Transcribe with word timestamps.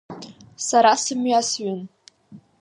Сара 0.67 0.93
сымҩасҩын… 1.03 1.81